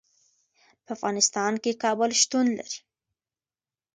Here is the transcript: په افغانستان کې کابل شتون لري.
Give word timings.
په 0.83 0.89
افغانستان 0.97 1.53
کې 1.63 1.79
کابل 1.83 2.09
شتون 2.21 2.45
لري. 2.57 2.79